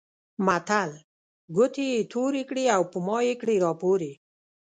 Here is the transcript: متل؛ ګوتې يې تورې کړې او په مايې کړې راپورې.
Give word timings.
متل؛ 0.45 0.91
ګوتې 1.55 1.85
يې 1.93 1.99
تورې 2.11 2.43
کړې 2.49 2.65
او 2.75 2.81
په 2.91 2.97
مايې 3.07 3.35
کړې 3.41 3.55
راپورې. 3.65 4.11